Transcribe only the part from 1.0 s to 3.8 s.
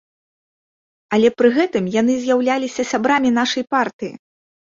Але пры гэтым яны з'яўляліся сябрамі нашай